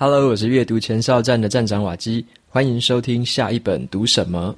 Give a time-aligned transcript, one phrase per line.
[0.00, 4.56] Hello，我是阅读前哨站的站长瓦基，欢迎收听下一本读什么。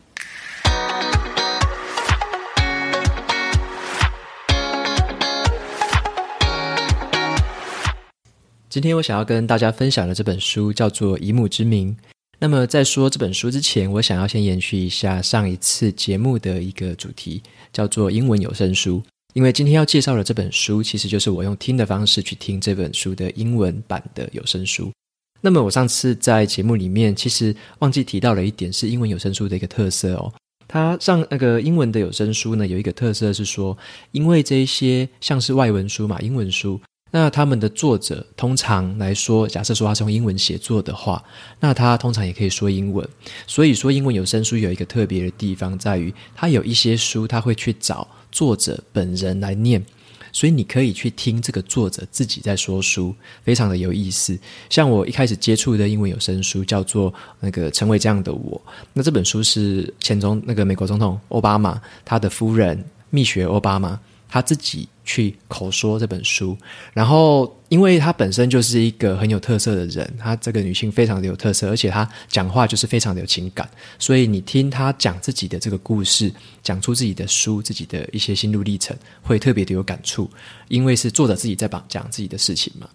[8.68, 11.96] 今天我想要跟大家分享的这本书叫做《以母之名》。
[12.38, 19.02] 那么在说这本书之前，我想要先延续一下上一次节目的一个主题，叫做英文有声书。
[19.32, 24.92] 因为今天要介绍的这本书，其实就是我用听的方式去听这本书的英文版的有声书。
[25.40, 30.32] 那么我上次在节目里面其实忘记提到了一点，是英文有声书的一个特色哦。
[30.68, 33.76] 它上那个英文的有声书呢，有一个特色是说，
[34.12, 36.80] 因为这一些像是外文书嘛，英文书，
[37.10, 41.24] 那他们的作者通常来说，假设说他是用英文写作的话，
[41.58, 43.08] 那他通常也可以说英文。
[43.48, 49.84] 所以说，英文有声书有一个特别的地方在于，他有一些书他会去找作者本人来念。
[50.32, 54.38] 所以你可以去听这个作者自己在说书，非常的有意思。
[54.68, 58.60] 像我一开始接触的英文有声书叫做那个《成为这样的我》，
[58.92, 63.98] 那这本书是前总那个美国总统奥巴马他的夫人蜜雪奥巴马。
[64.32, 66.56] 他自己去口说这本书，
[66.92, 80.30] 然后因为她本身就是一个很有特色的人，她这个女性非常的有特色，而且她讲话就是非常的有情感，所以你听她讲自己的这个故事，讲出自己的书，自己的一些心路历程，会特别的有感触，
[80.68, 82.88] 因为是作者自己在讲讲自己的事情嘛。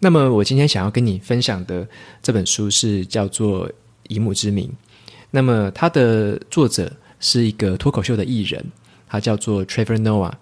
[0.00, 1.86] 那么我今天想要跟你分享的
[2.20, 3.68] 这本书是叫做
[4.08, 4.66] 《以母之名》，
[5.30, 8.64] 那么它的作者是一个脱口秀的艺人，
[9.08, 10.32] 他叫做 Trevor Noah。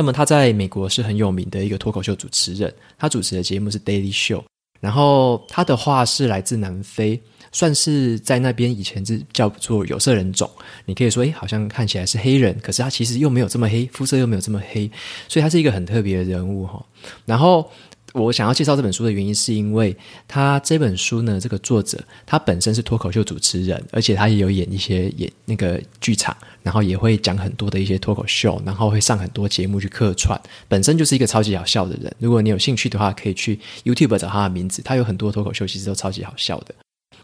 [0.00, 4.42] 那么他在美国是很有名的一个脱口秀主持人，他主持的节目是 Daily Show。
[4.80, 7.20] 然后他的话是来自南非，
[7.52, 10.50] 算是在那边以前是叫做有色人种。
[10.86, 14.90] 你可以说，诶，好像看起来是黑人，可是他其实又没有这么黑，肤色又没有这么黑，
[15.28, 16.82] 所以他是一个很特别的人物哈。
[17.26, 17.70] 然后。
[18.12, 32.12] 我想要介绍这本书的原因，是因为他这本书呢，这个作者他本身是脱口秀主持人，而且他也有演一些演那个剧场，然后也会讲很多的一些脱口秀，然后会上很多节目去客串，本身就是一个超级好笑的人。
[32.18, 36.74] 如果你有兴趣的话，可以去 YouTube 找他的名字，他有很多脱口秀，其实都超级好笑的。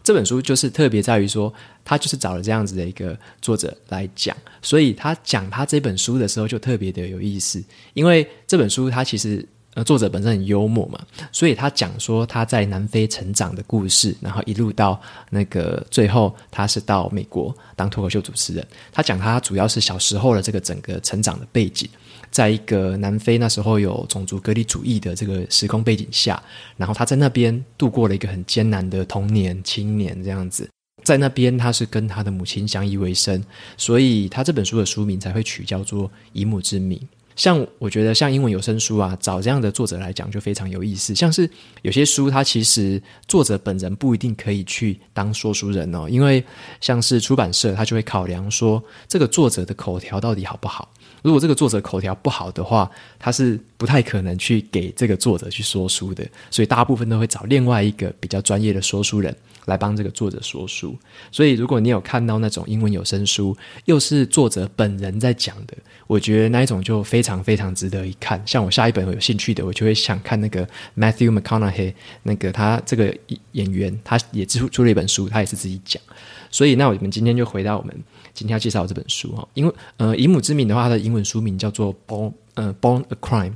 [0.03, 1.53] 这本书就是特别在于说，
[1.83, 7.61] 他就是找了这样子的一个作者来讲，所以他讲他这本书的时候就特别的有意思，
[7.93, 9.45] 因为这本书他其实。
[9.79, 10.99] 那作者本身很幽默嘛，
[11.31, 14.99] 所以他讲说他在南非成长的故事，然后一路到
[15.29, 18.67] 那个最后，他是到美国当脱口秀主持人。
[18.91, 21.87] 他讲他主要是小时候的这个整个成长的背景，
[22.31, 26.41] 在一个南非那时候有种族隔离主义的这个时空背景下，
[26.75, 30.67] 然后他在那边度过了一个很艰难的童年、青年这样子。
[31.03, 33.43] 在那边他是跟他的母亲相依为生，
[33.77, 36.97] 所以他这本书的书名才会取叫做《以母之名》。
[37.37, 41.15] 像我觉得像英文有声书啊，找这样的作者来讲就非常有意思。
[41.15, 41.49] 像是
[41.83, 46.43] 有些书，它其实作者本人不一定可以去当说书人哦，因为
[46.81, 50.91] 像是出版社，他就会考量说这个作者的口条到底好不好。
[51.21, 52.89] 如果这个作者口条不好的话，
[53.19, 56.27] 他是不太可能去给这个作者去说书的。
[56.49, 59.35] 所以大部分都会找另外一个比较专业的说书人。
[59.67, 60.97] 来帮这个作者说书，
[61.29, 65.75] 所以如果你有看到那种英文有声书，又是作者本人在讲的，
[66.07, 68.41] 我觉得那一种就非常非常值得一看。
[68.45, 70.65] 像我下一本有兴趣的，我就会想看那个
[70.97, 73.13] Matthew McConaughey，那个他这个
[73.51, 76.01] 演员，他也出出了一本书，他也是自己讲。
[76.49, 77.93] 所以那我们今天就回到我们
[78.33, 83.53] 今天要介绍的这本书哈，因为呃以母之名的话，它的英文书名叫做 Born 呃 Born a Crime，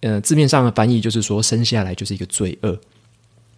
[0.00, 2.78] 呃字面上的翻译就是说生下来就是一个罪恶。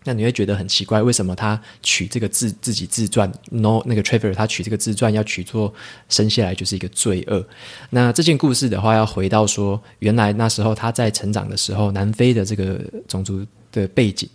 [0.05, 5.75] 那你会觉得很奇怪，为什么他取这个自自己自传？No，那个 Trevor 他取这个自传要取作
[6.09, 7.45] 生下来就是一个罪恶。
[7.91, 14.29] 那这件故事的话，要回到说，原来那时候他在成长的时候，南非的这个种族的背景，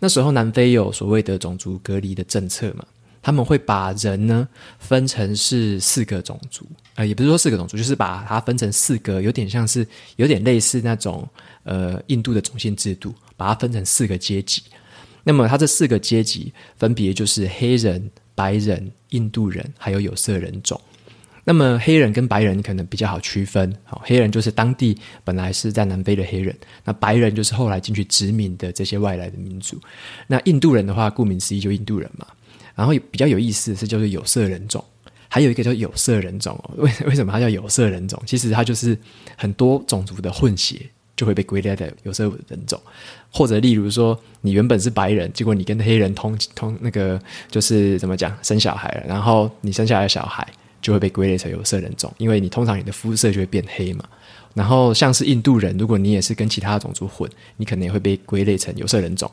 [0.00, 2.84] 那时候南非有所谓的种族隔离的政策嘛，
[3.20, 4.48] 他们会把人呢
[4.80, 9.86] 分成是四个种族，呃，也不是说四个种族，就是把它分成四个，有点像是
[10.16, 11.28] 有点类似那种
[11.62, 14.62] 呃印度的种姓制度，把它分成四个阶级。
[15.24, 20.80] 那么，他这四个阶级分别就是黑人、白人、印度人，还有有色人种。
[21.44, 23.74] 那么，黑人跟白人可能比较好区分。
[23.84, 29.76] 好，黑人就是当地本来是在南非的黑人，那白人就是后来进去殖民的这些外来的民族。
[30.28, 32.26] 那印度人的话，顾名思义就印度人嘛。
[32.74, 34.82] 然后比较有意思的是叫做有色人种，
[35.28, 36.58] 还有一个叫有色人种。
[36.76, 38.22] 为为什么它叫有色人种？
[38.24, 38.96] 其实它就是
[39.36, 40.88] 很多种族的混血。
[41.16, 42.80] 就会被归类在有色人种，
[43.30, 47.20] 或者例如说，你原本是白人，结果你跟黑人通通那个
[47.50, 50.46] 就是怎么讲生小孩了，然后你生下来的小孩
[50.80, 54.04] 就会被归类成有色人种，因为你通常你的肤色就会变黑嘛。
[54.54, 59.30] 然后像是印度人，如果你也是跟其他种族混，你可能也会被归类成有色人种。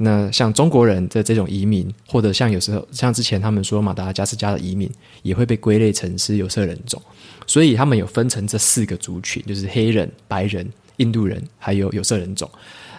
[0.00, 4.88] 那像中国人的这种移民，或者像有时候像之前他们说马达加斯加的移民，
[5.22, 7.00] 也会被归类成是有色人种。
[7.46, 12.48] 所以他们有分成这四个族群，就是黑人、白人、印度人，还有有色人种。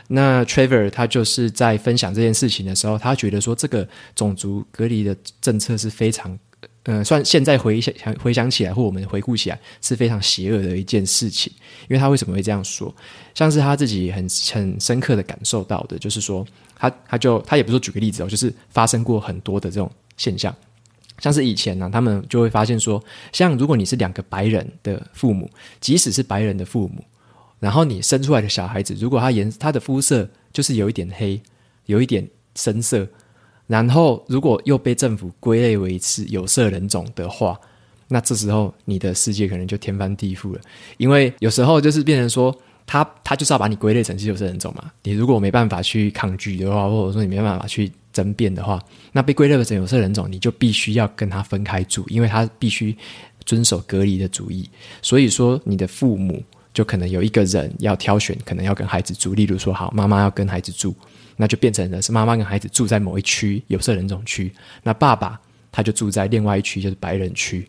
[0.08, 6.36] 那 Trevor 他就是在分享这件事情的时候，他觉得说这个种族隔离的政策是非常，
[6.84, 11.54] 呃，算现在回想回想起来，或我们回顾起来是非常邪恶的一件事情。
[11.88, 12.92] 因为他为什么会这样说？
[13.36, 16.44] 像是他自己很很深刻的感受到的，就是说
[16.76, 20.52] 他他就他也不是说举个例子哦，就是发生过很多的这种现象。
[21.20, 25.48] 像是以前呢、他们就会发现说，像如果你是两个白人的父母，
[25.80, 27.04] 即使是白人的父母，
[27.60, 31.42] 然后你生出来的小孩子，如果他颜他的肤色就是有一点黑，
[31.86, 33.08] 有一点深色，
[33.68, 37.60] 然后如果又被政府归类为是有色人种的话，
[38.08, 40.62] 那这时候你的世界可能就天翻地覆了，
[40.98, 42.56] 因为有时候就是变成说。
[42.92, 44.92] 他他就是要把你归类成是有色人种嘛？
[45.04, 52.98] 你如果没办法去抗拒的话，或者说你没办法去争辩的话，那被归类成有色人种，你就必须要跟他分开住，因为他必须
[53.46, 54.68] 遵守隔离的主义。
[55.04, 56.42] 所以说，你的父母
[56.80, 59.34] 就可能有一个人要挑选，可能要跟孩子住。
[59.34, 60.96] 例如说，好，妈妈要跟孩子住，
[61.36, 64.50] 那就变成了是妈妈跟孩子住在某一区有色人种区，
[64.82, 65.38] 那爸爸
[65.74, 67.68] 他就住在另外一区，就是白人区。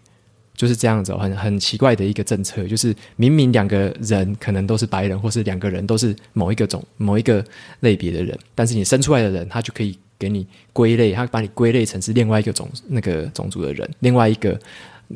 [0.55, 7.45] 就是这样子，很很奇怪的一个政策，就是明明两个人可能都是白人，或是两个人都是某一个种、某一个
[7.81, 14.57] 类别的人，但是你生出来的人，他就可以给你归类，他把你归类成是另外一个种那个种族的人，另外一个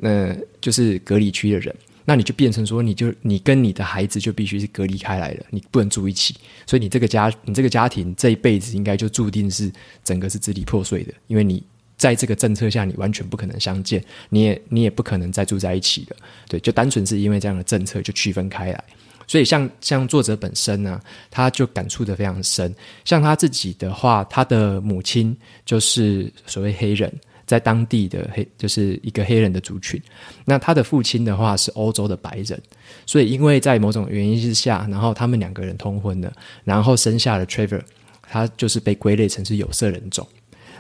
[0.02, 1.73] 呃就是隔离区的人，
[2.05, 6.35] 那你就变成说，你就你跟你的孩子就必须是隔离开来的，你不能住一起，
[6.67, 9.73] 所以你这个家，你这个家庭这一辈子应该就注定是
[10.03, 11.62] 整个是支离破碎的，因为你。
[11.97, 16.17] 在这个政策下，你完全不可能相见，你也你也不可能再住在一起的。
[16.49, 18.85] 对，就单纯是因为这样的政策就区分开来。
[19.29, 22.75] 所以像像作者本身呢、他就感触得非常深。
[23.05, 25.35] 像他自己的话，他的母亲
[25.65, 27.11] 就是所谓黑人，
[27.46, 30.00] 在当地的黑就是一个黑人的族群。
[30.44, 32.61] 那他的父亲的话是欧洲的白人，
[33.06, 36.32] 所以因为在某种原因之下，然后他们两个人通婚了，
[36.64, 37.82] 然后生下了 Trevor，
[38.23, 40.26] 他就是被归类成是有色人种。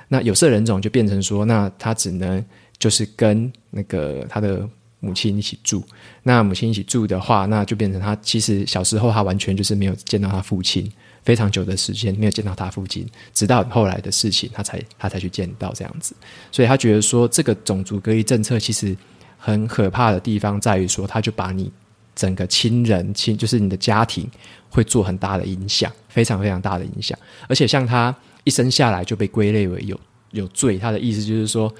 [0.08, 2.44] 那有色人种就变成说，那他只能
[2.78, 4.68] 就是跟那个他的
[5.00, 5.82] 母亲一起住。
[6.22, 10.90] 那母亲一起住的话，那就变成他其实小时候他完全就是没有见到他父亲，
[11.24, 16.14] 非常久的时间没有见到他父亲，直到后来的事情他才他才去见到这样子。
[16.52, 18.96] 所以他觉得说，这个种族隔离政策其实
[19.38, 21.72] 很可怕的地方在于说，他就把你
[22.14, 24.30] 整个亲人亲就是你的家庭
[24.68, 27.18] 会做很大的影响，非常非常大的影响。
[27.48, 28.14] 而且像他。
[28.46, 29.98] 一生下来就被归类为有
[30.32, 31.74] 有罪，他的意思就是说，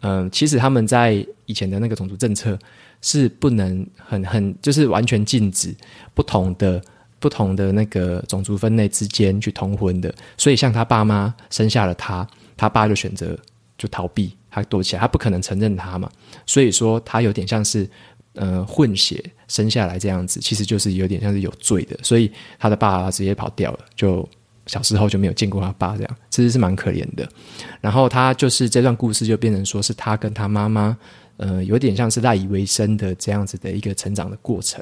[0.00, 2.58] 嗯、其实他们在以前的那个种族政策
[3.00, 5.74] 是不能很很就是完全禁止
[6.12, 6.78] 不同的
[7.20, 12.26] 不同的那个种族分类之间去通婚的，所以像他爸妈生下了他，
[12.56, 13.38] 他爸就选择
[13.78, 16.10] 就逃避，他躲起来，他不可能承认他嘛，
[16.46, 17.88] 所以说他有点像是
[18.34, 24.28] 呃混血生下来这样子，其实就是有点像是有罪的，所以他的爸爸直接跑掉了，就。
[24.66, 27.28] 小时候就没有见过他爸，这样其实是蛮可怜的。
[27.80, 30.96] 然后他就是这段故事就变成说是他跟他妈妈，
[31.38, 34.80] 呃，有点像是赖以为生的这样子的一个成长的过程。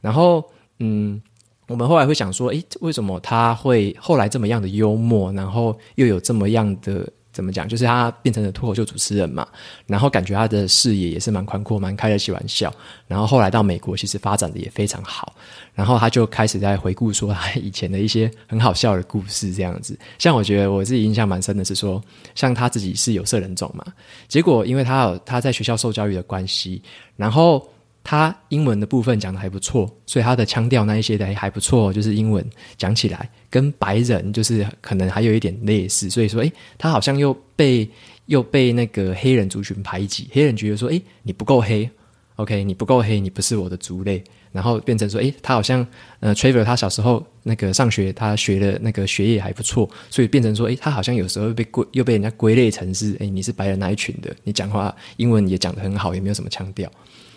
[0.00, 0.44] 然后，
[0.80, 1.20] 嗯，
[1.66, 7.10] 我们后来会想说，诶，为什么他会后来这么样的幽默，然后又有这么样的？
[7.34, 7.66] 怎么讲？
[7.66, 9.44] 就是他变成了脱口秀主持人嘛，
[9.88, 12.72] 然后感觉他的视野也是蛮宽阔，蛮开得起玩笑。
[13.08, 15.34] 然后后来到美国，其实发展的也非常好。
[15.74, 19.98] 然后他就开始在回顾说他以前的一些很好笑的故事，这样子。
[20.16, 22.00] 像我觉得我自己印象蛮深的是说，
[22.36, 23.84] 像他自己是有色人种嘛，
[24.28, 26.80] 结果因为他有他在学校受教育的关系，
[27.16, 27.68] 然后。
[28.06, 32.44] 他英文的部分讲得还不错，所以他的腔调那一些的还不错，就是英文
[32.76, 37.88] 讲起来跟白人就是可能还有一点类似，所以说，诶，他好像又被
[38.26, 41.88] 又被那个黑人族群排挤，黑人觉得说，诶，你不够黑
[42.36, 45.86] ，OK，你不够黑，你不是我的族类，然后变成说，诶，他好像
[46.20, 56.90] 呃，Trevor 他小时候那个上学，他学的那个学业还不错，所以变成说，诶，他好像有时候被归又被人家归类成是，诶，你是白人那一群的，你讲话英文也讲得很好，也没有什么腔调。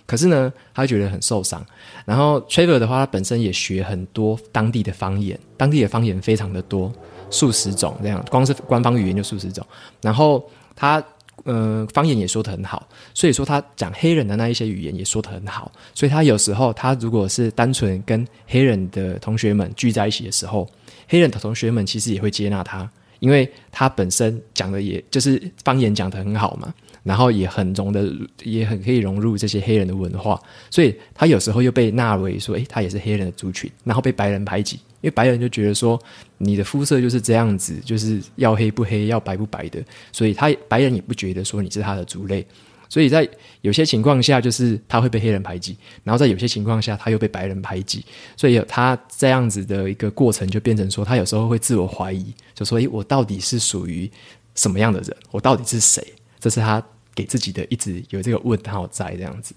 [0.07, 1.63] 可是呢，他觉得很受伤。
[2.05, 6.91] 然后 Trevor 的话，他本身也学很多当地的方言，当地的方言非常的多，
[7.29, 9.63] 数十种这样，光是官方语言就数十种。
[10.01, 11.03] 然后他
[11.43, 15.69] 呃方言也说得很好，所以说他讲黑人的那一些语言也说得很好。
[15.93, 20.65] 所以他有时候他如果是单纯跟黑人的同学们聚在一起的时候，
[21.09, 26.73] 黑人的同学们其实也会接纳他，因为他本身讲的也就是方言讲得很好嘛。
[27.07, 28.11] 然后也很融的，
[28.43, 30.37] 也很可以融入这些黑人的文化，
[30.69, 35.97] 所以他有时候又被纳为说，诶，他也是黑人的族群，然后被白人排挤，因为白人就觉得说，
[36.37, 42.45] 你的肤色就是这样子，就是要黑不黑，要白不白的，所以他白人也不觉得说你是他的族类。
[42.89, 43.25] 所以在
[43.61, 48.03] 有些情况下，就是他会被黑人排挤，然后在有些情况下，他又被白人排挤，
[48.35, 54.11] 所以他这样子的一个过程，就变成说，他有时候会自我怀疑，就说：“诶，我到底是属于
[54.55, 55.15] 什么样的人？
[55.31, 56.03] 我到底是谁？”
[56.39, 56.81] 这是他
[57.17, 59.55] 给自己的一直有这个问号在这样子。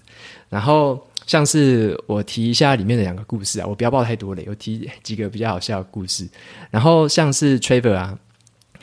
[0.49, 6.27] 然后像是我提一下里面的两个故事啊，我不要报太多了，我提几个比较好笑的故事。
[6.71, 8.17] 然后像是 Trevor 啊。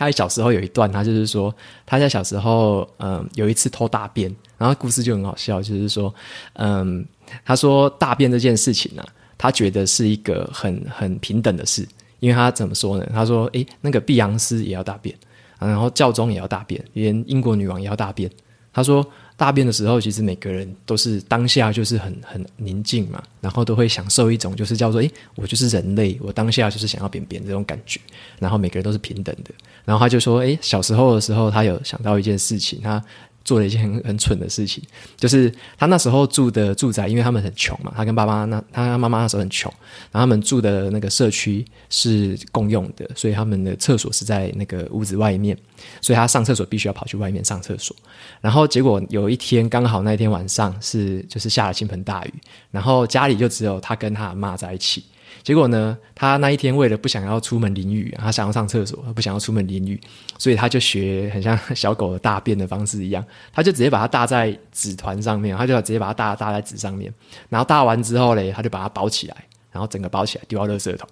[0.00, 1.52] 他小时候有一段，他就是说
[1.84, 6.14] 他在小时候，嗯，有一次偷大便，然后故事就很好笑，就是说，
[6.52, 7.04] 嗯，
[7.44, 11.84] 他说大便这件事情呢、啊，他觉得是一个很很平等的事，
[12.20, 13.04] 因为他怎么说呢？
[13.12, 15.12] 他说，诶，那个碧昂斯也要大便，
[15.58, 18.30] 然后教宗也要大便，连英国女王也要大便。
[18.78, 19.06] 他说。
[19.38, 28.00] 大便的时候，其实每个人都是当下就是很很宁静嘛，然后都会享受一种就是叫做诶，我就是人类，我当下就是想要便便这种感觉，
[28.40, 29.54] 然后每个人都是平等的。
[29.84, 33.00] 然后他就说，诶，小时候的时候，他有想到一件事情，他。
[33.48, 34.84] 做了一件很很蠢的事情，
[35.16, 39.72] 就是他那时候住的住宅，因为他们很穷嘛，他跟爸妈那他妈妈那时候很穷，
[40.12, 45.56] 然后他们住的那个社区是共用的，所以他们的厕所是在那个屋子外面，
[46.02, 47.96] 所以他上厕所必须要跑去外面上厕所。
[48.42, 52.34] 然后结果有一天刚好那一天晚上是就是下了倾盆大雨，
[52.70, 55.02] 然后家里就只有他跟他妈在一起。
[55.48, 59.98] 结果呢，他那一天为了不想要出门淋雨，他想要上厕所，不想要出门淋雨，
[60.36, 67.10] 所以他就学很像小狗的大便的方式一样，他就直接把它搭在纸团上面，他就直接把它搭搭在纸上面，
[67.48, 69.36] 然后搭完之后嘞，他就把它包起来，
[69.72, 71.08] 然后整个包起来丢到垃圾桶。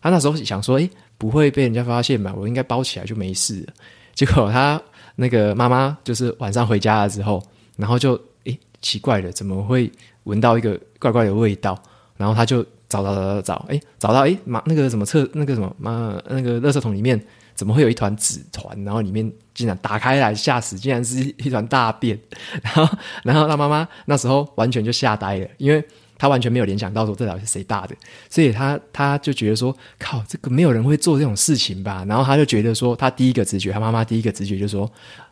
[0.00, 2.32] 他那时候想说，诶，不会被人家发现吧？
[2.36, 3.72] 我应该包起来就没事了。
[4.14, 4.80] 结果他
[5.16, 7.42] 那个妈妈就是晚上回家了之后，
[7.74, 8.12] 然后就
[8.44, 9.90] 诶奇怪了，怎么会
[10.22, 11.76] 闻到一个怪怪的味道？
[12.16, 12.64] 然后他就。
[12.90, 17.18] 找找找找找，哎，找到哎，妈，那个什么厕，那个什么妈，那个垃圾桶里面
[17.54, 18.76] 怎么会有一团纸团？
[18.84, 22.18] 然后里面竟然打开来，吓死，竟然是一团大便。
[22.62, 25.82] 然后，然后他妈妈那时候完全就吓呆了，因为
[26.18, 27.94] 他完全没有联想到说这到底是谁大的，
[28.28, 32.04] 所以他他就觉得说，靠，这个没有人会做这种事情吧？
[32.06, 34.90] 然后他就觉得说，他第一个直觉，他妈妈第一个直觉就说，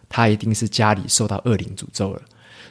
[0.08, 2.22] 他一定是家里受到恶灵诅咒了，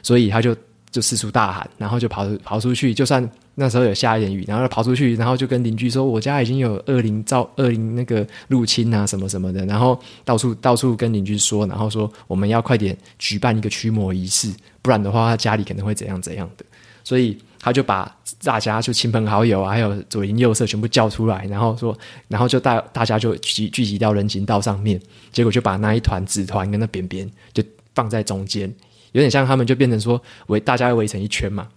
[0.02, 0.56] 所以他就
[0.90, 3.28] 就四处大喊，然后就跑跑出去，就算。
[3.60, 14.48] 那时候有下一点雨，然后跑出去，然后就跟邻居说：“我家已经有恶灵造恶灵那个入侵啊，什么什么的。”然后到处到处跟邻居说，然后说我们要快点举办一个驱魔仪式，
[14.80, 16.64] 不然的话他家里可能会怎样怎样的。
[17.02, 25.00] 所以他就把大家就亲朋好友啊，还有左邻右舍全部叫出来，然后说，然后就大大家就聚聚集到人行道上面，
[25.32, 27.60] 结果就把那一团纸团跟那边边就
[27.92, 28.72] 放在中间，
[29.12, 31.68] 有点像他们就变成说围大家围成一圈嘛。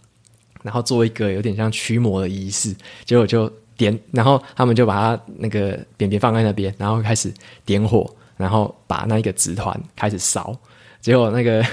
[0.64, 2.72] 然后做一个有点像驱魔的仪式，
[3.04, 7.34] 结果就点，然后他们就把它那个便便放在那边，然后开始
[7.66, 8.08] 点火，
[8.38, 10.56] 然后把那一个纸团开始烧。
[11.00, 11.66] 结果那个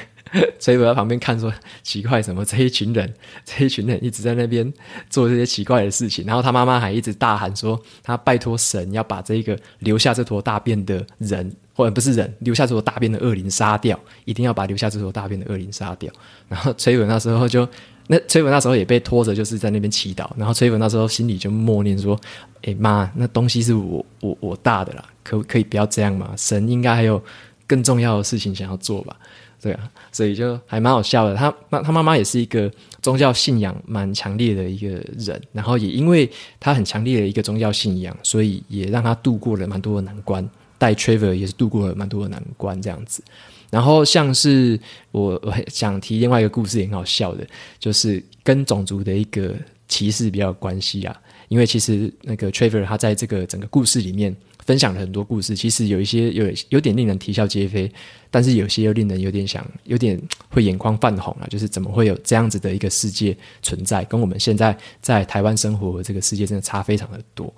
[0.59, 3.13] 崔伯在旁边看说奇怪，什么这一群人，
[3.45, 4.73] 这一群人一直在那边
[5.09, 6.25] 做这些奇怪的事情。
[6.27, 16.13] 然后他妈妈还一直大喊说，他拜托神要把这个留下这坨大便的人，或者不是人，留下这坨大便的恶灵杀掉，一定要把留下这坨大便的恶灵杀掉。
[16.49, 17.69] 然后崔伯那时候就。
[18.11, 20.31] 那崔文那时候也被拖着，就是在那边祈祷。
[20.35, 22.19] 然后崔文那时候心里就默念说
[22.65, 26.33] ：“哎妈，那东西是我我我大的啦，可可以不要这样嘛？
[26.35, 27.23] 神应该还有
[27.67, 29.15] 更重要的事情想要做吧？
[29.61, 31.35] 对啊，所以就还蛮好笑的。
[31.35, 32.71] 他妈他妈妈也是一个
[33.03, 34.88] 宗教信仰蛮强烈的一个
[35.19, 40.49] 人，然后也因为他很强烈的一个宗教信仰，所以也让他度过了蛮多的难关，
[40.79, 43.23] 带 Trevor 也是度过了蛮多的难关，这样子。”
[43.71, 47.47] 然后像是我我想提另外一个故事也很好笑的，
[47.79, 49.55] 就是跟种族的一个
[49.88, 51.15] 歧视比较有关系啊。
[51.49, 54.35] 因为其实那个 Trevor 他在这个整个故事里面
[54.69, 57.91] 分享了很多故事，其实有一些有有点令人啼笑皆非，
[58.31, 60.21] 但是有些又令人有点想有点
[60.51, 61.49] 会眼眶泛红啊。
[61.49, 67.51] 就是怎么会有这样子的一个世界存在，跟我们现在在台湾生活的这个世界真的差非常的多。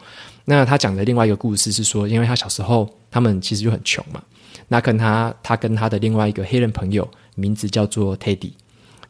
[0.44, 4.22] 那他讲的另外一个故事是说，因为他小时候他们其实就很穷嘛。
[4.68, 8.52] 那跟他，他跟他的另外一个黑人朋友，名字叫做 Teddy，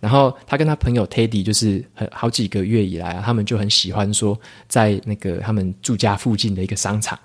[0.00, 7.18] 然后他跟他朋友 Teddy 就是很好几个月以来啊，他们就很喜欢说，在那个他们住家附近的一个商场，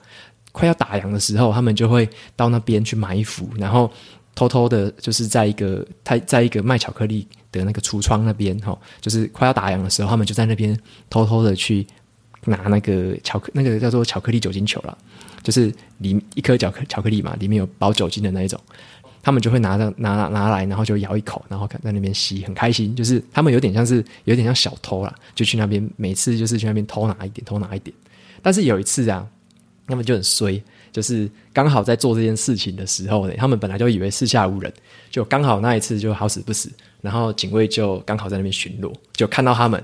[0.56, 3.92] 快要打烊的时候，他们就会到那边去埋伏，然后
[4.34, 10.78] 偷偷的，就是在一个他在一个卖巧克力的那个橱窗那边，哈，就是快要打烊的时候，他们就在那边
[11.10, 11.86] 偷偷的去
[12.46, 14.98] 拿那个巧克那个叫做巧克力酒精球了。
[15.44, 18.60] 就是里一颗巧克巧克力嘛，里面有包酒精的那一种，
[19.22, 22.96] 他们就会拿着拿拿拿来，然后就咬一口，然后在那边吸，很开心。
[22.96, 27.96] 就是他们有点像是有点像小偷啦，就去那边每次就是去那边偷拿一点，偷拿一点。
[28.42, 29.24] 但是有一次啊，
[29.88, 30.62] 他们就很衰，
[30.92, 34.72] 就是刚好在做这件事情的时候呢，他们本来就以为四下无人，
[35.10, 39.80] 就刚好那一次就好死不死，然后警卫就刚好在那边巡逻，就看到他们，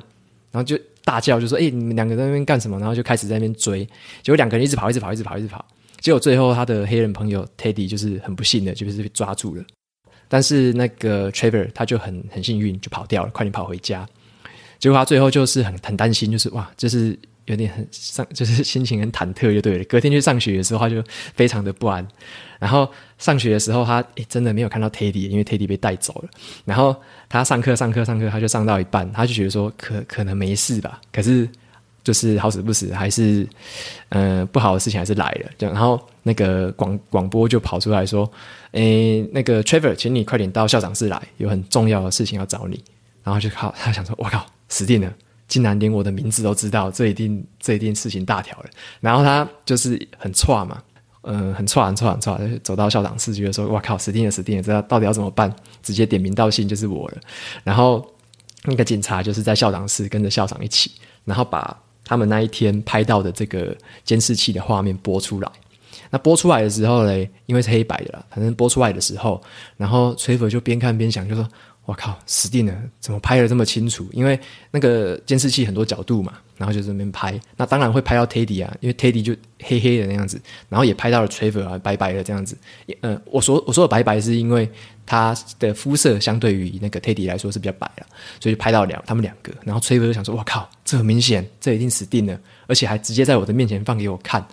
[0.52, 3.84] 然后就大叫，就说：“哎、你们两个在那边干什么？”然后就开始在那边追，
[4.22, 5.66] 结果两个人一直跑，一直跑，一直跑，一直跑。
[6.00, 9.64] 结果最后，他的黑人朋友 Teddy 就是很不幸的，就是被抓住了。
[10.28, 14.08] 但是那个 Trevor 他就很很幸运，就跑掉了，快点跑回家。
[14.80, 19.84] 结果他最后就是很很担心，就是哇，就是有点很上， 就是心情很忐忑，就对了。
[19.86, 21.04] 隔天去上学的时候，他就
[21.36, 22.06] 非常的不安。
[22.60, 26.30] 然后上学的时候，他真的没有看到 Teddy，因为 Teddy 被带走了。
[26.66, 26.96] 然后
[27.28, 31.00] 他上课上课上课，他就上到一半，他就觉得说可可能没事吧。
[31.12, 31.48] 可是。
[32.04, 33.48] 就是好死不死，还是，
[34.10, 35.52] 呃，不好的事情还是来了。
[35.56, 38.28] 就然后那个广广播就跑出来说
[38.74, 42.84] ：“诶，那个 Trevor，请你快点到校长室来，有很重要的事情要找你。”
[43.24, 45.14] 然后就靠他想说：“我靠，死定了！
[45.52, 48.70] 竟然连我的名字都知道，这一定这一定事情大条了。”
[49.02, 50.82] 然后他就是很挫嘛，
[51.24, 54.64] 嗯、很挫很挫很挫，就走到校长室，觉得说：“我靠，死定了，死定了！
[54.64, 55.54] 这到底要怎么办？”
[55.84, 57.18] 直接点名道姓就是我了。
[57.66, 58.06] 然后
[58.64, 60.92] 那个警察就是在校长室跟着校长一起，
[61.26, 61.78] 然后把。
[62.04, 65.50] 他们那一天拍到的这个监视器的画面播出来，
[66.10, 69.42] 那播出来的时候嘞，因为是黑白的，反正播出来的时候，
[69.78, 71.48] 然后崔佛就边看边想，就说。
[71.86, 72.74] 我靠，死定了！
[73.00, 74.08] 怎么拍得这么清楚？
[74.14, 82.56] 因为那个监视器很多角度嘛，然后就这边拍，那当然会拍到 Teddy 啊，因为 Teddy 就黑黑的那样子，然后也拍到了 Trevor 啊，白白的这样子。
[83.02, 84.70] 呃，我说我说的白白是因为
[85.08, 88.06] 他的肤色相对于那个 Teddy 来说是比较白了，
[88.40, 89.52] 所以就拍到两他们两个。
[89.64, 94.46] 然后 Trevor 就想说：“我靠，这很明显，这一定死定了，而且还直接在我的面前放给我看。”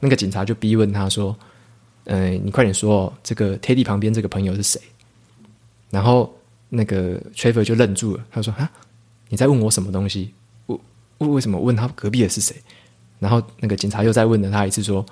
[0.00, 1.36] 那个警察就逼问他说
[2.06, 4.80] ：“嗯、呃，你快点说，这个 Teddy 旁边这个朋友是谁？”
[5.90, 6.34] 然后。
[6.74, 8.70] 那个 Trevor 就愣住了，他说：“啊，
[9.28, 10.34] 你在问我什么东西？
[10.66, 10.80] 我
[11.18, 12.56] 为为什么问他隔壁的是谁？”
[13.20, 15.04] 然后那个警察又再问了他一次，说：“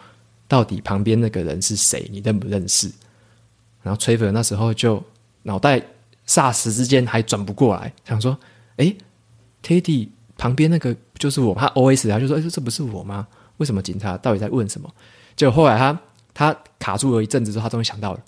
[0.49, 2.09] 到底旁边那个人是谁？
[2.11, 2.91] 你认不认识？”
[3.83, 5.03] 然后 Trevor 那时候就
[5.45, 5.81] 脑袋
[6.27, 8.37] 霎时之间还转不过来，想说
[8.77, 8.97] ：“诶
[9.63, 13.27] ，Teddy 旁边那个就是我。”他 OS 他就说：“诶，这不是我吗？
[13.59, 14.93] 为什么警察到底在问什么？”
[15.37, 16.01] 结果后来他
[16.35, 18.21] 他卡住了一阵子之后，他终于想到了，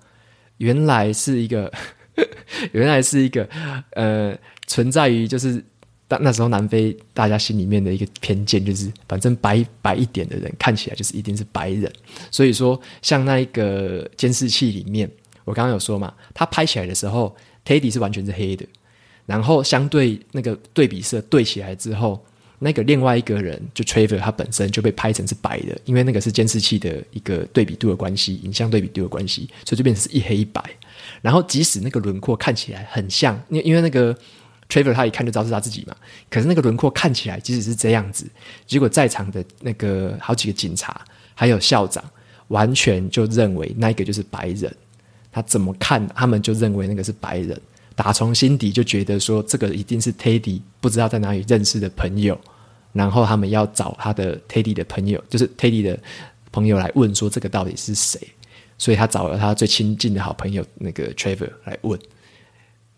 [0.58, 1.72] 原来是一个。
[2.72, 3.48] 原来是一个
[3.92, 5.62] 呃，存在于就是
[6.06, 11.92] 当那时候南非大家心里面的一个偏见，就是反正白白一点的人看起来就是一定是白人。
[12.30, 15.10] 所以说，像那一个监视器里面，
[15.44, 18.64] 我刚刚有说嘛，他拍起来的时候，Teddy 是完全是黑的，
[19.26, 22.24] 然后相对那个对比色对起来之后。
[22.60, 30.62] 那个另外一个人就 Traver，他本身就被拍成是白的，因为那个是监视器的一个对比度的关系，影像对比度的关系，所以就变成是一黑一白。
[31.24, 34.14] 然后即使那个轮廓看起来很像，因因为那个
[34.68, 35.96] Trevor 他一看就知道是他自己嘛，
[36.28, 38.26] 可是那个轮廓看起来即使是这样子，
[38.66, 41.00] 结果在场的那个好几个警察
[41.34, 42.04] 还有校长
[42.48, 44.70] 完全就认为那个就是白人，
[45.32, 47.58] 他怎么看他们就认为那个是白人。
[47.96, 52.38] 打从心底就觉得说，这个一定是 Teddy 不知道在哪里认识的朋友，
[52.92, 55.98] 然后他们要找他的 Teddy 的朋友，就是 Teddy 的
[56.52, 58.20] 朋友来问说这个到底是谁，
[58.78, 61.98] 所以他找了他最亲近的好朋友那个 Trevor 来问，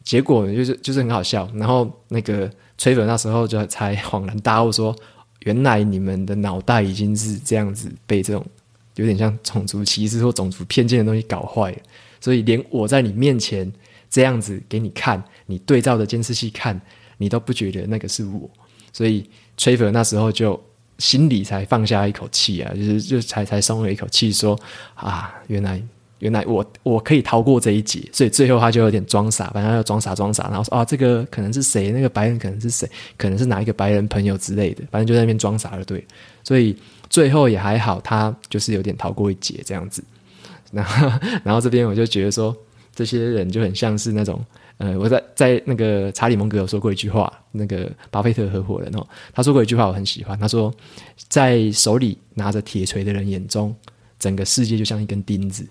[0.04, 4.94] 结果就是就是很好笑，然后那个 Trevor 那时候就才恍然大悟说，
[5.40, 8.44] 原来你们的脑袋已经是这样子被这种
[8.96, 11.78] 有点像种族歧视或种族偏见的东西搞坏了，
[12.20, 13.72] 所以连我在你面前。
[14.08, 16.80] 这样子给你看，你对照的监视器看，
[17.18, 18.48] 你都不觉得那个是我，
[18.92, 20.58] 所以 Trevor 那时候就
[20.98, 24.58] 心里才放下一口气啊，就是就才才松了一口气，说
[24.94, 25.82] 啊，原来
[26.18, 31.90] 原来我我可以逃过这一劫，所以最后他就有点装傻，反正要装傻装傻，然后说啊，这个可能是谁？
[31.90, 32.88] 那个白人可能是谁？
[33.16, 36.04] 可能是哪一个白人朋友之类的，反正就在那边装傻了，对，
[36.44, 36.76] 所以
[37.10, 40.02] 最后也还好，他就是有点逃过一劫这样子，
[40.70, 41.10] 然后
[41.44, 42.56] 然后这边我就觉得说。
[42.96, 44.42] 这些人就很像是那种，
[44.78, 50.38] 呃，我在在那个查理蒙格有说过一句话，那个巴菲特合伙人哦，他说过一句话，我很喜欢。
[50.38, 50.72] 他说，
[51.28, 53.74] 在手里拿着铁锤的人眼中，
[54.18, 55.66] 整个世界就像一根钉子。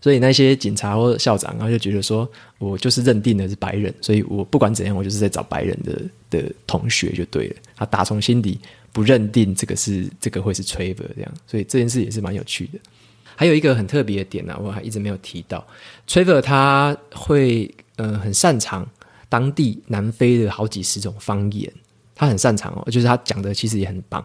[0.00, 7.56] 所以那些警察或校长，然后就觉得说，我就是认定的是白人，所以我不管怎样，我就是在找白人的的同学就对了。
[7.74, 8.60] 他打从心底
[8.92, 12.78] 不认定这个是这个会是 Traver 这样，所以这件事也是蛮有趣的。
[13.34, 15.66] 还有一个很特别的点呢、我还一直没有提到。
[16.06, 18.86] Traver 他会呃很擅长
[19.28, 21.72] 当地南非的好几十种方言，
[22.14, 24.24] 他很擅长哦，就是他讲的其实也很棒。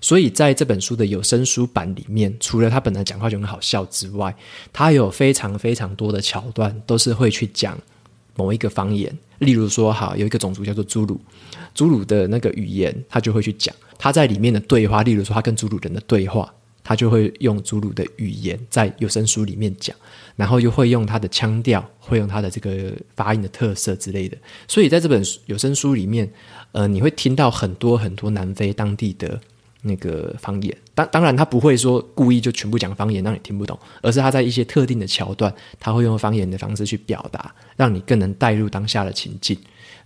[0.00, 4.34] 所以在这本书的有声书版里面，除了他本来讲话就很好笑之外，
[4.72, 7.76] 他有非常非常多的桥段都是会去讲
[8.36, 9.12] 某一个方言。
[9.40, 11.20] 例如说，好，有一个种族叫做祖鲁，
[11.74, 15.02] 祖鲁的那个语言，他就会去讲他在里面的对话。
[15.02, 16.52] 例如说，他跟祖鲁人的对话，
[16.88, 19.94] 他就会用祖鲁的语言在有声书里面讲，
[20.36, 24.34] 然后又会用他的腔调，会用他的这个发音的特色之类的。
[24.66, 26.26] 所以在这本有声书里面，
[26.72, 29.38] 呃，你会听到很多很多南非当地的
[29.82, 30.74] 那个方言。
[30.94, 39.58] 当当然，他不会说故意就全部讲方言让你听不懂，而是他在一些特定的桥段，他会用方言的方式去表达，让你更能带入当下的情境。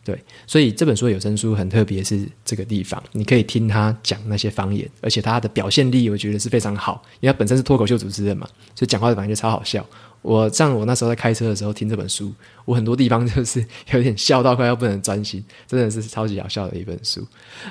[0.05, 9.87] 对，所以这本书有声书很特别，是这个地方，你可以听他讲那些方言，而且他的表现力我觉得是非常好，因为他本身是脱口秀主持人嘛，所以讲话的感觉超好笑。
[10.23, 12.33] 我像我那时候在开车的时候听这本书，
[12.65, 17.27] 我很多地方就是有点笑到快要不能专心，真的是超级好笑的一本书。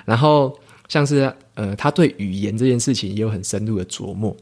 [0.05, 0.57] 然后。
[0.91, 4.35] 像是呃，他对语言这件事情也有很深入的琢磨。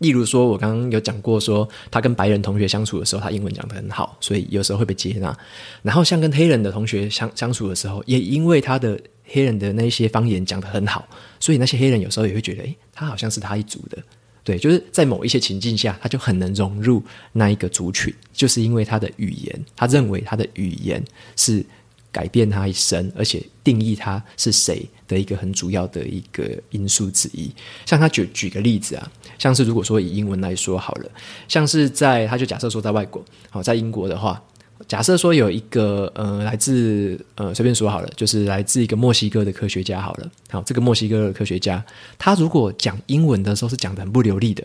[0.00, 5.36] 例如说，我刚刚有讲过说，他跟白人同学相处的时候，他英文讲得很好，所以有时候会被接纳。
[5.82, 11.08] 然后像跟黑人的同学相相处的时候，也因为他的黑人的那些方言讲得很好，
[11.38, 13.98] 所以那些黑人有时候也会觉得，诶，他好像是他一族的。
[14.42, 21.04] 对，就是在某一些情境下，他就很能融入那一个族群，就是因为他的语言，他认为他的语言
[21.36, 21.64] 是。
[22.12, 27.50] 改变他一生，而且定义他是谁的一个很主要的一个因素之一。
[27.86, 31.10] 像他举举个例子啊，像是如果说以英文来说好了，
[31.48, 34.42] 像是在他就假设说在外国，好，在英国的话，
[34.88, 41.84] 假设说有一个呃来自呃随便说好了，就是来自一个墨西哥的科学家好了，好，这个墨西哥的科学家，
[42.18, 44.64] 他如果讲英文的时候是讲得很不流利的，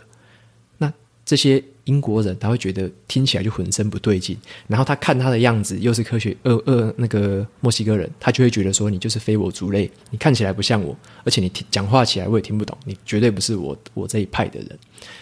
[1.25, 1.61] 这些。
[1.85, 4.35] 英国人他会觉得听起来就浑身不对劲，
[4.65, 14.79] 然后他看他的样子又是科学呃呃那个墨西哥人，他就会觉得说，你就是非我族类，你看起来不像我，而且你讲话起来我也听不懂，你绝对不是我我这一派的人。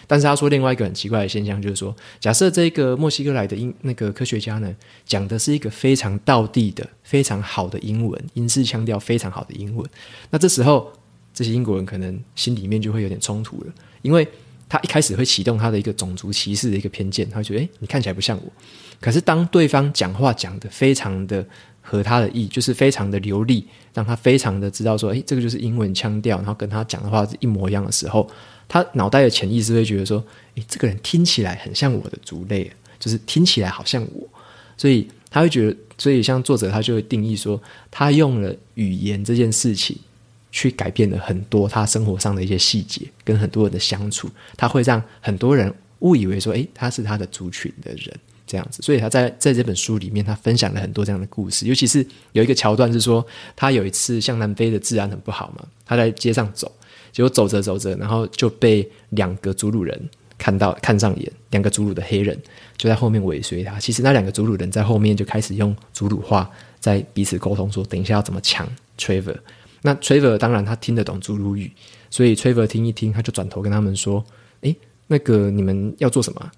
[0.08, 4.74] 但是他说另外一个很奇怪的现象就是说，假设这个墨西哥来的英那个科学家呢，
[5.06, 9.86] 讲的是一个非常道地的非常好的英文，英式腔调非常好的英文，
[10.30, 10.94] 那这时候
[11.34, 14.26] 这些英国人可能心里面就会有点冲突了，因为。
[14.74, 18.52] 他一开始会启动他的一个种族歧视的一个偏见，他会觉得，诶，你看起来不像我。
[19.00, 21.46] 可是当对方讲话讲得非常的
[21.80, 28.28] 合他的意，就是非常的流利，让他非常的知道说，诶，这个就是英文腔调，然后跟他讲的话是一模一样的时候，
[28.68, 30.18] 他脑袋的潜意识会觉得说，
[30.56, 34.28] 诶，这个人听起来很像我的族类，就是听起来好像我，
[34.76, 39.96] 所以他会觉得，所以像作者他就会定义说，他用了语言这件事情。
[40.54, 48.84] 去改变了很多他生活上的一些细节，跟很多人的相处，他会让很多人误以为说，诶，他是他的族群的人这样子。
[48.84, 51.66] 所以他在在这本书里面，他分享了很多这样的故事。
[51.66, 56.72] 尤其是有一个桥段是说，他有一次向南非的治安很不好嘛，他在街上走，
[57.12, 60.00] 结果走着走着，然后就被两个祖鲁人
[60.38, 62.40] 看到看上眼，两个祖鲁的黑人
[62.78, 63.80] 就在后面尾随他。
[63.80, 66.48] 其实那两个祖鲁人在后面就开始用祖鲁话
[66.80, 69.38] 在彼此沟通，说等一下要怎么抢 Trevor。
[69.84, 71.70] 那 Trevor 当然他听得懂祖鲁语，
[72.10, 74.24] 所以 Trevor 听一听，他就转头跟他们说
[74.62, 74.76] ：“诶，
[75.08, 76.52] 那个你们要做什么？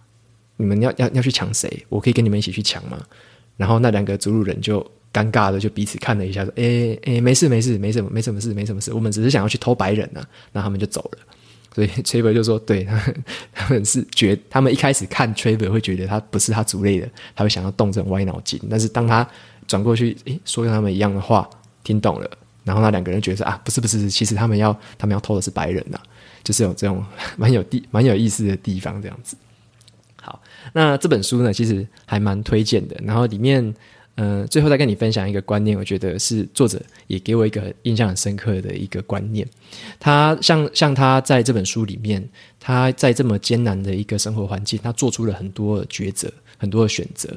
[0.58, 1.86] 你们要要要去抢谁？
[1.90, 2.98] 我可以跟你们一起去抢吗？”
[3.58, 4.80] 然后那两个祖鲁人就
[5.12, 11.20] 尴尬的就彼此看了一下，说：“诶诶，没事没事，没什么没什么事，没什么事，我们只是想要去偷白人啊。”那他们就走了。
[11.74, 18.62] 所以 Trevor 就说：“对，他 们他们是觉，他们一开始看 Trevor 会觉得他不是他族类的，他会想要动这种歪脑筋。
[18.70, 19.28] 但是当他
[19.68, 21.50] 转过去，诶，说跟他们一样的话，
[21.84, 22.30] 听懂了。”
[22.66, 25.98] 然后那两个人觉得啊，不是不是，其实他们要他们要偷的是白人呐、
[26.44, 27.02] 就是有这种
[27.38, 29.38] 蛮有地蛮有意思的地方这样子。
[30.22, 30.42] 好，
[30.74, 33.00] 那这本书呢，其实还蛮推荐的。
[33.04, 33.74] 然后里面，
[34.16, 39.48] 呃，最后再跟你分享一个观念，我觉得是作者也给我一个印象很深刻的一个观念。
[40.00, 42.28] 他像像他在这本书里面，
[42.60, 46.32] 他在这么艰难的一个生活环境，他做出了很多抉择。
[46.58, 47.30] 很多的选择，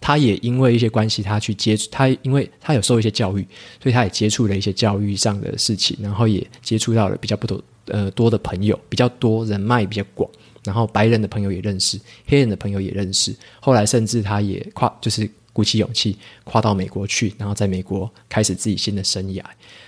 [0.00, 3.46] 他也因为一些关系，他去接触他，因为他有受一些教育，
[3.82, 10.28] 所以他也接触了一些教育上的事情，然后也接触到了比较不多呃多的朋友，比较多人脉比较广，
[10.64, 19.42] 然后白人的朋友也认识，黑人的朋友也认识，后来甚至他也跨就是鼓起勇气跨到美国去，然后在美国开始自己新的生涯。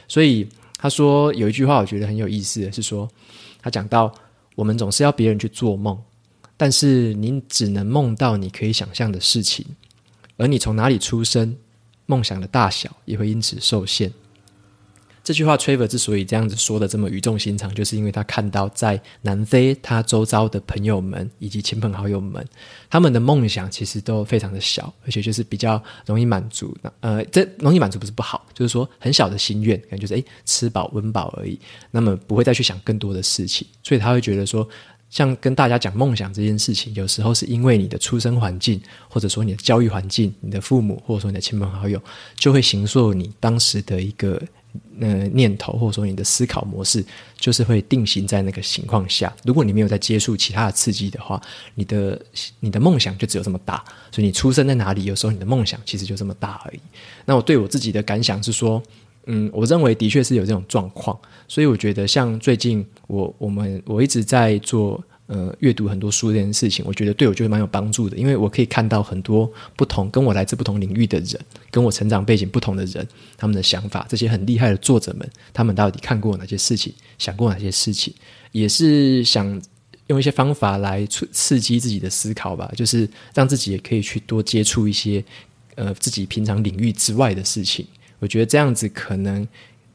[0.06, 0.46] 所以
[0.78, 3.08] 他说有一句话我觉得很有意思的是说，
[3.60, 4.12] 他讲到
[4.54, 5.98] 我们总是要别人去做梦。
[6.56, 9.64] 但是你只能梦到你可以想象的事情，
[10.36, 11.56] 而你从哪里出生，
[12.06, 14.12] 梦想的大小也会因此受限。
[15.22, 22.46] 这句话，Trevor 之所以这样子说的这么语重心长，就是因为他看到在南非他周遭的朋友们以及亲朋好友们，
[22.88, 26.72] 他们的梦想其实都非常的小，而且就是比较容易满足。
[26.80, 31.58] 那呃，这容易满足不是不好，就是说很小的心愿，感觉就是诶吃饱温饱而已，
[31.90, 34.68] 那么不会再去想更多的事情，所以他会觉得说，
[35.10, 42.00] 像跟大家讲梦想这件事情，有时候是因为你的出生环境，或者说你的教育环境，你的父母，或者说你的亲朋好友，
[42.36, 44.40] 就会形塑你当时的一个。
[45.00, 47.02] 呃，念头或者说你的思考模式，
[47.38, 49.34] 就是会定型在那个情况下。
[49.42, 51.40] 如果你没有在接触其他的刺激的话，
[51.74, 52.20] 你的
[52.60, 53.82] 你的梦想就只有这么大。
[54.12, 56.80] 所以你出生在哪里，有时候你的梦想其实就这么大而已。
[57.24, 58.82] 那我对我自己的感想是说，
[59.26, 61.16] 嗯，我认为的确是有这种状况。
[61.46, 65.02] 所以我觉得，像最近我我们我一直在做。
[65.28, 71.36] 呃，阅读很多书这件事情，我觉得对我就是蛮有帮助的，因为我可以看到很多不同跟我来自不同领域的人，
[71.68, 73.04] 跟我成长背景不同的人，
[73.36, 78.14] 他们的想法，这些很厉害的作者们，他们到底看过哪些事情，想过哪些事情，
[78.52, 79.60] 也是想
[80.06, 85.24] 用一些方法来刺刺激自己的思考吧，就是让自己也可以去多接触一些
[85.74, 87.84] 呃自己平常领域之外的事情。
[88.18, 89.46] 我觉得这样子可能。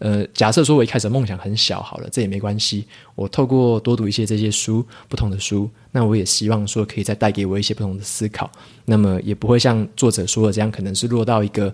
[0.04, 2.88] 呃，假设说我一开始梦想很小，好了，这也没关系。
[3.14, 8.52] 我透过多读一些这些书，不同的书，那我也希望说可以再带给我一些不同的思考。
[8.84, 11.72] 那么也不会像作者说的这样，可能是落到一个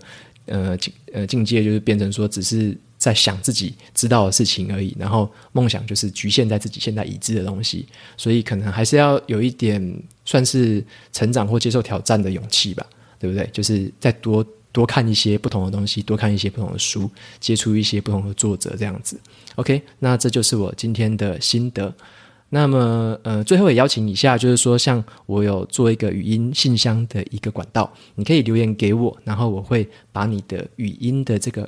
[0.48, 4.94] 呃境呃境界，就是变成说只是在想自己知道的事情而已。
[5.00, 9.82] 然后梦想就是局限在自己现在已知的东西，所以可能还是要有一点
[10.26, 10.84] 算是
[11.14, 12.86] 成长或接受挑战的勇气吧，
[13.18, 13.50] 对不对？
[13.54, 14.46] 就是再多。
[14.78, 17.10] 多看一些不同的东西，多看一些不同的书，
[17.40, 19.20] 接触一些不同的作者，这样子。
[19.56, 21.92] OK，那这就是我今天的心得。
[22.50, 31.68] 那么，呃，最后也邀请一下，就是说，像我有做一个语音信箱的一个管道，你可以留言给我，然后我会把你的语音的这个。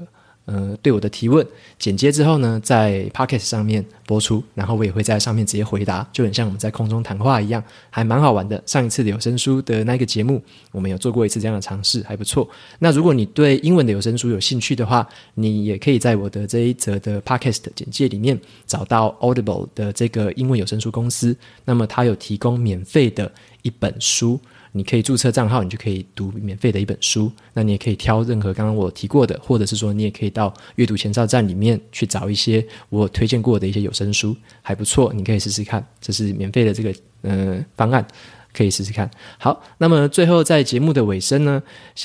[0.51, 1.45] 呃，对我的提问
[1.77, 8.59] 剪接之后呢，在 Podcast 上面播出，然后我也会在上面直接回答，就很像我们在空中谈话一样，还蛮好玩的。
[8.65, 12.49] 上一次的有声书的那个节目，我们有做过一次这样的尝试，还不错。
[12.79, 23.31] 那如果你对英文的有声书有兴趣的话，你也可以在我的这一则的 Podcast 简介里面找到 Audible 的这个英文有声书公司，那么它有提供免费的
[23.62, 24.39] 一本书。
[24.71, 27.32] 你可以注册账号，你就可以读免费的一本书。
[27.53, 35.86] 那你也可以挑任何刚刚我提过的，或者是说你也可以到阅读前哨站里面去找一些我推荐过的一些有声书，还不错，你可以试试看。
[35.99, 38.05] 这是免费的这个呃方案，
[38.53, 39.10] 可以试试看。
[39.38, 41.62] 好，那么最后在节目的尾声呢，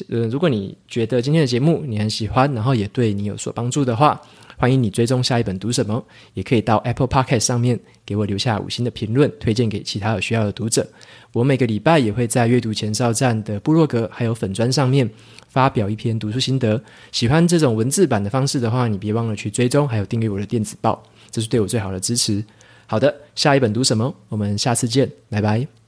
[0.09, 4.20] 呃，如果你觉得今天的节目你很喜欢，然后也对你有所帮助的话，
[4.56, 10.86] 欢迎你追踪下一本读什么，也可以到 Apple Podcast 上面给我留下五星的评论，推荐给其他有需要的读者。
[11.32, 15.08] 我每个礼拜也会在阅读前哨站的部落格还有粉专上面
[15.48, 16.80] 发表一篇读书心得。
[17.10, 22.44] 喜欢这种文字版的方式的话，你别忘了去追踪还有订阅我的电子报，这是对我最好的支持。
[22.86, 24.14] 好的，下一本读什么？
[24.28, 25.84] 我们下次见，拜拜。